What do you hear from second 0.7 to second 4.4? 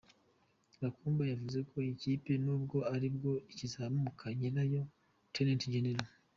Gakumba yavuze ko iyi kipe nubwo aribwo ikizamuka,